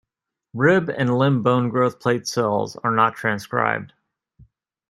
[0.55, 3.93] Rib and limb bone growth plate cells are not transcribed.